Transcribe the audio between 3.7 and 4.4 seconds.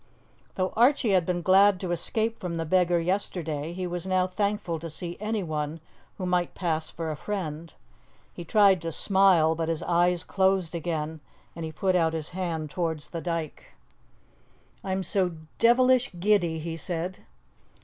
he was now